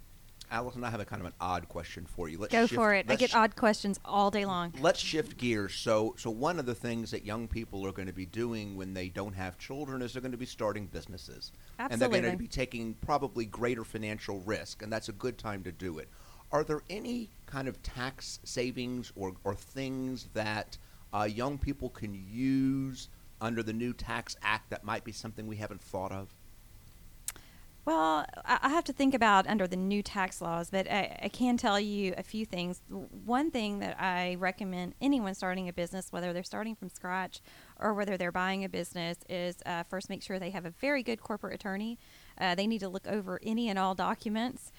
[0.51, 2.37] Allison, I have a kind of an odd question for you.
[2.37, 3.05] Let's Go shift- for it.
[3.09, 4.73] I get sh- odd questions all day long.
[4.81, 5.73] Let's shift gears.
[5.75, 8.93] So, so one of the things that young people are going to be doing when
[8.93, 12.35] they don't have children is they're going to be starting businesses, and they're going to
[12.35, 16.09] be taking probably greater financial risk, and that's a good time to do it.
[16.51, 20.77] Are there any kind of tax savings or, or things that
[21.13, 23.09] uh, young people can use
[23.39, 26.27] under the new tax act that might be something we haven't thought of?
[27.83, 31.57] Well, I have to think about under the new tax laws, but I, I can
[31.57, 32.79] tell you a few things.
[33.25, 37.41] One thing that I recommend anyone starting a business, whether they're starting from scratch
[37.79, 41.01] or whether they're buying a business, is uh, first make sure they have a very
[41.01, 41.97] good corporate attorney.
[42.37, 44.71] Uh, they need to look over any and all documents,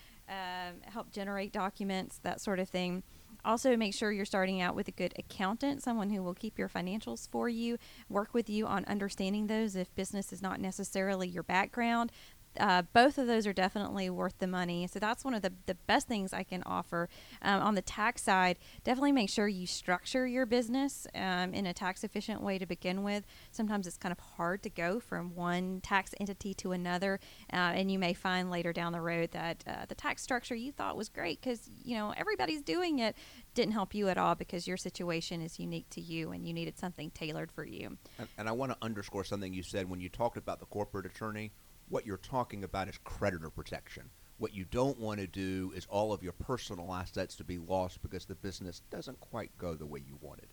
[0.73, 3.03] um, help generate documents, that sort of thing.
[3.45, 6.69] Also, make sure you're starting out with a good accountant, someone who will keep your
[6.69, 7.77] financials for you,
[8.09, 12.13] work with you on understanding those if business is not necessarily your background
[12.59, 14.87] uh, both of those are definitely worth the money.
[14.87, 17.09] So that's one of the, the best things I can offer.
[17.41, 21.73] Um, on the tax side, definitely make sure you structure your business um, in a
[21.73, 23.25] tax efficient way to begin with.
[23.51, 27.21] Sometimes it's kind of hard to go from one tax entity to another,
[27.53, 30.73] uh, and you may find later down the road that uh, the tax structure you
[30.73, 33.17] thought was great because you know everybody's doing it
[33.55, 36.79] didn't help you at all because your situation is unique to you and you needed
[36.79, 37.99] something tailored for you.
[38.19, 41.07] And, and I want to underscore something you said when you talked about the corporate
[41.07, 41.53] attorney.
[41.89, 44.11] What you're talking about is creditor protection.
[44.39, 48.03] What you don't want to do is all of your personal assets to be lost
[48.03, 50.49] because the business doesn't quite go the way you wanted.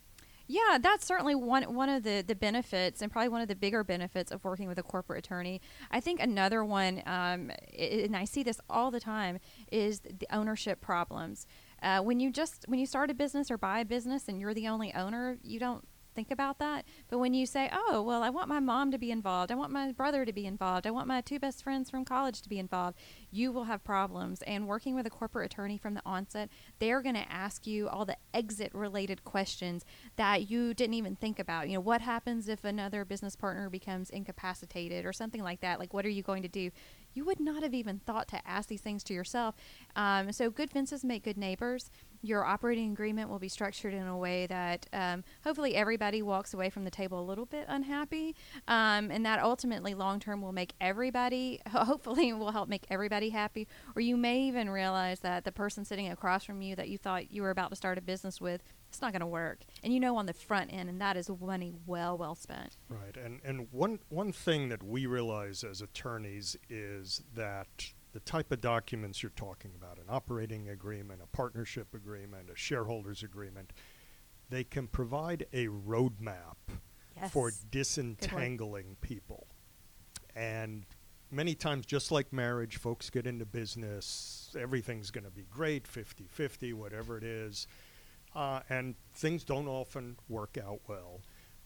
[0.52, 3.84] Yeah, that's certainly one one of the, the benefits, and probably one of the bigger
[3.84, 5.60] benefits of working with a corporate attorney.
[5.92, 9.38] I think another one, um, and I see this all the time,
[9.70, 11.46] is the ownership problems.
[11.80, 14.52] Uh, when you just when you start a business or buy a business and you're
[14.52, 16.84] the only owner, you don't think about that.
[17.08, 19.50] But when you say, "Oh, well, I want my mom to be involved.
[19.50, 20.86] I want my brother to be involved.
[20.86, 22.98] I want my two best friends from college to be involved,"
[23.30, 24.42] you will have problems.
[24.42, 28.04] And working with a corporate attorney from the onset, they're going to ask you all
[28.04, 29.84] the exit related questions
[30.16, 31.68] that you didn't even think about.
[31.68, 35.78] You know, what happens if another business partner becomes incapacitated or something like that?
[35.78, 36.70] Like, what are you going to do?
[37.14, 39.54] You would not have even thought to ask these things to yourself.
[39.96, 41.90] Um, so, good fences make good neighbors.
[42.22, 46.68] Your operating agreement will be structured in a way that um, hopefully everybody walks away
[46.68, 48.36] from the table a little bit unhappy,
[48.68, 53.66] um, and that ultimately long term will make everybody, hopefully, will help make everybody happy.
[53.96, 57.32] Or you may even realize that the person sitting across from you that you thought
[57.32, 60.00] you were about to start a business with, it's not going to work, and you
[60.00, 62.76] know on the front end, and that is money well well spent.
[62.88, 68.50] Right, and and one one thing that we realize as attorneys is that the type
[68.50, 73.72] of documents you're talking about, an operating agreement, a partnership agreement, a shareholders agreement,
[74.48, 76.56] they can provide a roadmap
[77.30, 79.46] for disentangling people.
[80.34, 80.84] And
[81.30, 86.26] many times, just like marriage, folks get into business, everything's going to be great, 50
[86.28, 87.68] 50, whatever it is.
[88.34, 91.20] Uh, and things don't often work out well.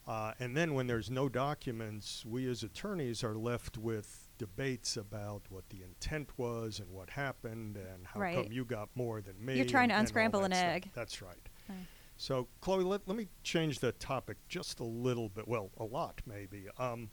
[0.07, 5.43] Uh, and then when there's no documents, we as attorneys are left with debates about
[5.49, 8.35] what the intent was and what happened and how Right.
[8.43, 9.57] come you got more than me.
[9.57, 10.65] You're trying and- to unscramble an stuff.
[10.65, 10.91] egg.
[10.95, 11.49] That's right.
[11.69, 11.87] Right.
[12.17, 15.49] So, Chloe, let, let me change the topic just a little bit.
[15.49, 16.67] Well, a lot, maybe.
[16.79, 17.11] Um,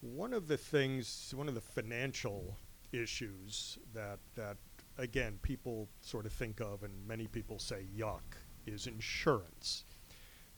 [0.00, 2.56] one of the things, one of the financial
[2.92, 4.56] issues that, that,
[4.98, 8.20] again, people sort of think of and many people say yuck
[8.66, 9.84] is insurance.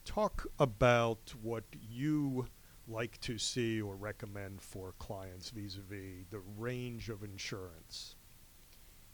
[0.05, 2.47] Talk about what you
[2.87, 8.15] like to see or recommend for clients vis a vis the range of insurance.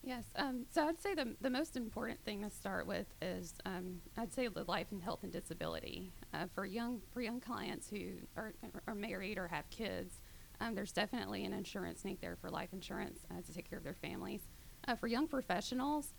[0.03, 0.25] Yes.
[0.35, 4.33] Um, so I'd say the, the most important thing to start with is um, I'd
[4.33, 8.53] say the life and health and disability uh, for young for young clients who are,
[8.85, 10.19] are married or have kids.
[10.59, 13.83] Um, there's definitely an insurance need there for life insurance uh, to take care of
[13.83, 14.41] their families.
[14.87, 16.13] Uh, for young professionals,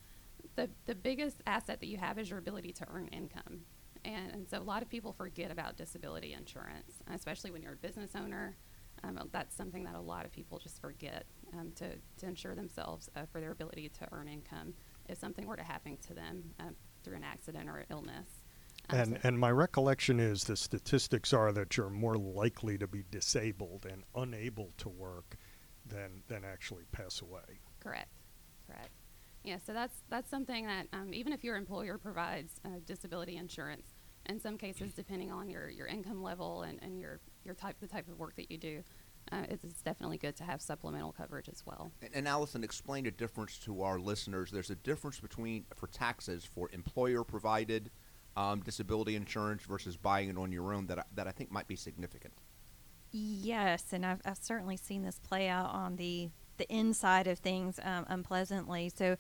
[0.57, 3.61] the the biggest asset that you have is your ability to earn income,
[4.05, 7.77] and, and so a lot of people forget about disability insurance, especially when you're a
[7.77, 8.57] business owner.
[9.03, 13.11] Um, that's something that a lot of people just forget um, to, to insure themselves
[13.17, 14.73] uh, for their ability to earn income
[15.09, 16.65] if something were to happen to them uh,
[17.03, 18.29] through an accident or illness.
[18.89, 22.87] Um, And, so- and my recollection is the statistics are that you're more likely to
[22.87, 25.37] be disabled and unable to work
[25.85, 27.61] than, than actually pass away.
[27.81, 28.09] Correct.
[28.67, 28.89] Correct.
[29.45, 33.95] Yeah, so that's that's something that um, even if your employer provides uh, disability insurance,
[34.27, 37.87] in some cases, depending on your, your income level and, and your, your type the
[37.87, 38.83] type of work that you do,
[39.33, 41.93] uh, it's, it's definitely good to have supplemental coverage as well.
[42.01, 44.51] And, and Allison, explain a difference to our listeners.
[44.51, 47.91] There's a difference between for taxes for employer-provided
[48.37, 51.69] um, disability insurance versus buying it on your own that I, that I think might
[51.69, 52.33] be significant.
[53.13, 57.79] Yes, and I've, I've certainly seen this play out on the the inside of things
[57.83, 58.91] um, unpleasantly.
[58.95, 59.17] So,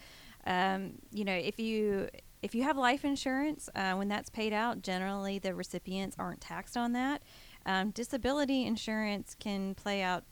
[0.46, 2.08] um, you know, if you
[2.42, 6.76] if you have life insurance, uh, when that's paid out, generally the recipients aren't taxed
[6.76, 7.22] on that.
[7.64, 10.24] Um, disability insurance can play out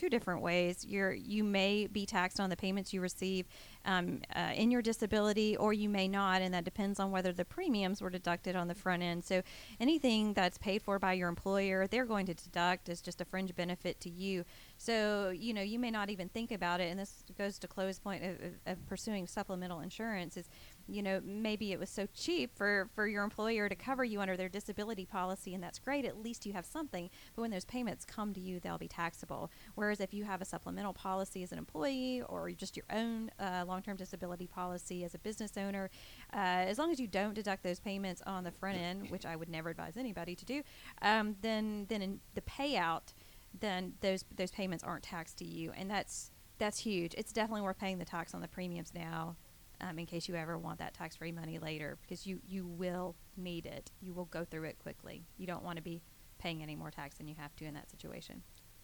[0.00, 0.86] two different ways.
[0.88, 3.46] You're you may be taxed on the payments you receive
[3.84, 7.44] um, uh, in your disability, or you may not, and that depends on whether the
[7.44, 9.24] premiums were deducted on the front end.
[9.24, 9.42] So
[9.78, 13.54] anything that's paid for by your employer, they're going to deduct as just a fringe
[13.54, 14.44] benefit to you.
[14.78, 17.98] So you know you may not even think about it, and this goes to Chloe's
[17.98, 20.38] point of, of, of pursuing supplemental insurance.
[20.38, 20.48] Is
[20.90, 24.36] you know maybe it was so cheap for for your employer to cover you under
[24.36, 26.04] their disability policy, and that's great.
[26.04, 27.08] At least you have something.
[27.34, 29.50] But when those payments come to you, they'll be taxable.
[29.74, 33.64] Whereas if you have a supplemental policy as an employee or just your own uh,
[33.66, 35.90] long-term disability policy as a business owner,
[36.34, 39.36] uh, as long as you don't deduct those payments on the front end, which I
[39.36, 40.62] would never advise anybody to do,
[41.02, 43.14] um, then then in the payout,
[43.58, 47.14] then those those payments aren't taxed to you, and that's that's huge.
[47.16, 49.36] It's definitely worth paying the tax on the premiums now.
[49.82, 53.64] Um, in case you ever want that tax-free money later, because you, you will need
[53.64, 53.90] it.
[54.02, 55.24] You will go through it quickly.
[55.38, 56.02] You don't want to be
[56.38, 58.42] paying any more tax than you have to in that situation.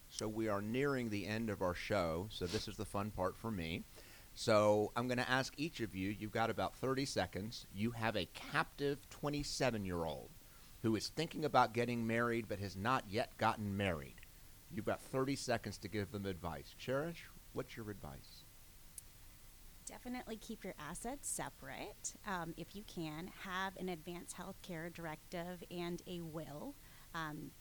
[0.09, 2.27] So we are nearing the end of our show.
[2.31, 3.83] So this is the fun part for me.
[4.33, 6.09] So I'm going to ask each of you.
[6.09, 7.65] You've got about 30 seconds.
[7.73, 10.29] You have a captive 27-year-old
[10.83, 14.21] who is thinking about getting married but has not yet gotten married.
[14.71, 16.75] You've got 30 seconds to give them advice.
[16.77, 18.36] Cherish, what's your advice?
[19.87, 23.31] Definitely keep your assets separate um, if you can.
[23.43, 26.75] Have an advanced health care directive and a will,
[27.15, 27.51] um,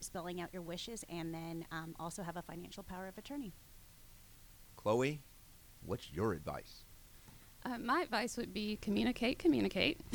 [0.00, 3.52] spelling out your wishes, and then um, also have a financial power of attorney.
[4.76, 5.20] Chloe,
[5.84, 6.84] what's your advice?
[7.64, 10.00] Uh, my advice would be communicate, communicate,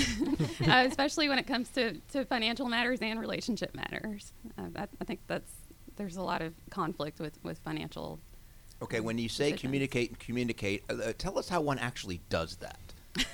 [0.67, 4.31] uh, especially when it comes to, to financial matters and relationship matters.
[4.57, 5.51] Uh, I, I think that's
[5.97, 8.19] there's a lot of conflict with, with financial.
[8.81, 9.61] Okay, when you say decisions.
[9.61, 12.79] communicate and communicate, uh, uh, tell us how one actually does that.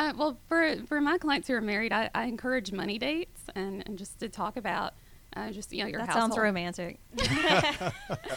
[0.00, 3.82] Uh, well, for for my clients who are married, I, I encourage money dates and,
[3.84, 4.94] and just to talk about
[5.34, 6.34] uh, just you know your that household.
[6.34, 7.00] sounds romantic.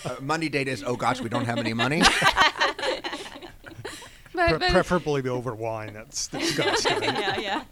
[0.04, 2.02] Uh, money date is, oh gosh, we don't have any money.
[4.34, 5.94] But, Pre- but, preferably over wine.
[5.94, 7.04] That's disgusting.
[7.04, 7.64] yeah, yeah.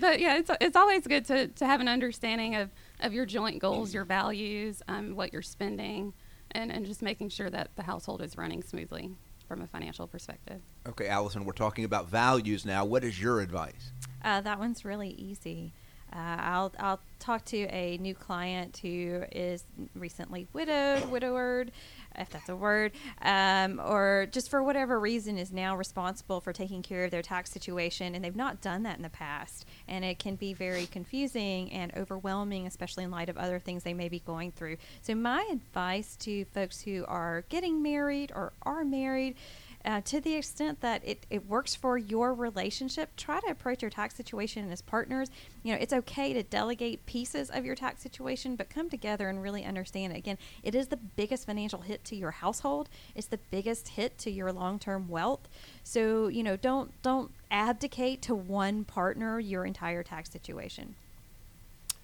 [0.00, 2.70] but yeah, it's it's always good to, to have an understanding of,
[3.00, 6.14] of your joint goals, your values, um, what you're spending,
[6.54, 9.10] and, and just making sure that the household is running smoothly
[9.48, 10.62] from a financial perspective.
[10.88, 12.84] okay, Allison, we're talking about values now.
[12.84, 13.92] What is your advice?
[14.24, 15.74] Uh, that one's really easy.
[16.12, 21.70] Uh, I'll I'll talk to a new client who is recently widowed, widowered,
[22.18, 22.92] if that's a word,
[23.22, 27.50] um, or just for whatever reason is now responsible for taking care of their tax
[27.50, 31.72] situation, and they've not done that in the past, and it can be very confusing
[31.72, 34.76] and overwhelming, especially in light of other things they may be going through.
[35.00, 39.36] So my advice to folks who are getting married or are married
[39.84, 43.90] uh, to the extent that it, it works for your relationship, try to approach your
[43.90, 45.30] tax situation as partners.
[45.62, 49.42] You know, it's okay to delegate pieces of your tax situation, but come together and
[49.42, 50.18] really understand it.
[50.18, 52.88] Again, it is the biggest financial hit to your household.
[53.14, 55.48] It's the biggest hit to your long-term wealth.
[55.82, 60.94] So, you know, don't don't abdicate to one partner your entire tax situation.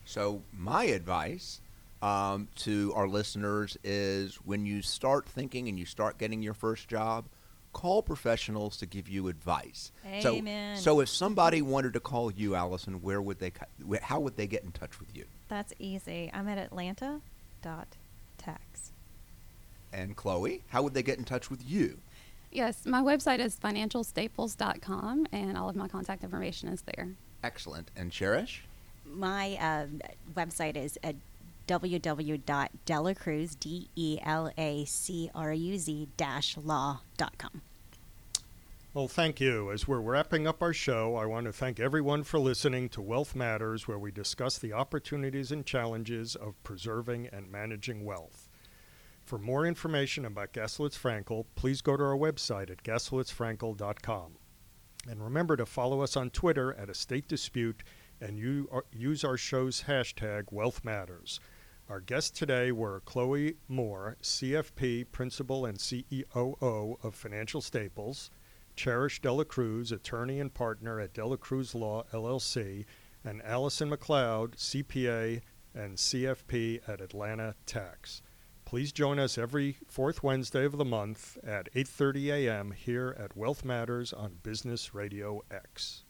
[0.04, 1.60] So, my advice
[2.02, 6.88] um, to our listeners is when you start thinking and you start getting your first
[6.88, 7.26] job,
[7.78, 9.92] call professionals to give you advice.
[10.04, 10.76] Amen.
[10.76, 13.52] So, so if somebody wanted to call you, Allison, where would they?
[14.02, 15.26] How would they get in touch with you?
[15.46, 16.28] That's easy.
[16.34, 17.20] I'm at Atlanta
[17.62, 17.86] dot
[18.36, 18.90] tax.
[19.92, 21.98] And Chloe, how would they get in touch with you?
[22.50, 27.10] Yes, my website is financialstaples.com, and all of my contact information is there.
[27.44, 27.92] Excellent.
[27.96, 28.64] And Cherish?
[29.04, 29.86] My uh,
[30.34, 31.12] website is uh,
[31.68, 37.62] www.delacruz, D E L A C R U Z dash law.com.
[38.98, 39.70] Well, thank you.
[39.70, 43.36] As we're wrapping up our show, I want to thank everyone for listening to Wealth
[43.36, 48.48] Matters, where we discuss the opportunities and challenges of preserving and managing wealth.
[49.24, 54.32] For more information about Gaslowitz Frankel, please go to our website at gaslowitzfrankel.com.
[55.08, 57.84] And remember to follow us on Twitter at Estate Dispute
[58.20, 61.38] and uh, use our show's hashtag Wealth Matters.
[61.88, 68.32] Our guests today were Chloe Moore, CFP Principal and CEOO of Financial Staples,
[68.78, 72.84] Cherish Dela Cruz, attorney and partner at Dela Cruz Law LLC,
[73.24, 75.40] and Allison McLeod, CPA
[75.74, 78.22] and CFP at Atlanta Tax.
[78.64, 82.70] Please join us every fourth Wednesday of the month at 8:30 a.m.
[82.70, 86.04] here at Wealth Matters on Business Radio X.